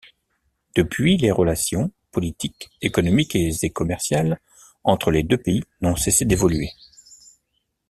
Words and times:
Depuis, 0.75 1.17
les 1.17 1.29
relations, 1.29 1.91
politiques, 2.09 2.71
économiques 2.81 3.35
et 3.35 3.69
commerciales 3.69 4.39
entre 4.83 5.11
les 5.11 5.21
deux 5.21 5.37
pays 5.37 5.61
n’ont 5.81 5.95
cessé 5.95 6.25
d’évoluer. 6.25 6.69